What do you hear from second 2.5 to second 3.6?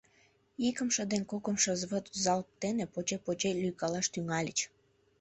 дене поче-поче